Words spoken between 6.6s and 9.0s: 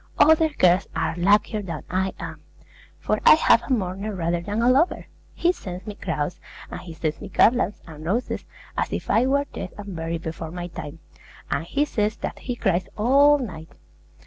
and he sends me garlands and roses, as